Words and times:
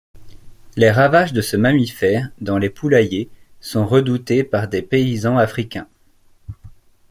Les 0.77 0.89
ravages 0.89 1.31
de 1.31 1.41
ce 1.41 1.55
mammifère 1.55 2.31
dans 2.39 2.57
les 2.57 2.71
poulaillers 2.71 3.29
sont 3.59 3.85
redoutés 3.85 4.49
des 4.71 4.81
paysans 4.81 5.37
africains. 5.37 5.87